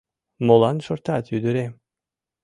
[0.45, 1.73] Молан шортат, ӱдырем?